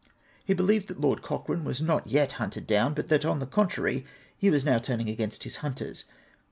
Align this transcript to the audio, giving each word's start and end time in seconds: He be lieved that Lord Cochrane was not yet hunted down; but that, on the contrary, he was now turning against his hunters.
He 0.43 0.55
be 0.55 0.63
lieved 0.63 0.87
that 0.87 0.99
Lord 0.99 1.21
Cochrane 1.21 1.63
was 1.63 1.79
not 1.79 2.07
yet 2.07 2.31
hunted 2.41 2.65
down; 2.65 2.95
but 2.95 3.07
that, 3.09 3.23
on 3.23 3.37
the 3.37 3.45
contrary, 3.45 4.03
he 4.35 4.49
was 4.49 4.65
now 4.65 4.79
turning 4.79 5.09
against 5.09 5.43
his 5.43 5.57
hunters. 5.57 6.05